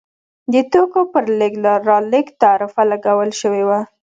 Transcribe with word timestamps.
د 0.53 0.55
توکو 0.71 1.01
پر 1.11 1.23
لېږد 1.39 1.65
رالېږد 1.89 2.35
تعرفه 2.41 2.83
لګول 2.91 3.29
شوې 3.41 3.63
وه. 3.69 3.79